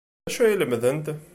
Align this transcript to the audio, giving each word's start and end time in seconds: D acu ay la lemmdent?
D 0.25 0.27
acu 0.27 0.41
ay 0.41 0.53
la 0.55 0.59
lemmdent? 0.61 1.07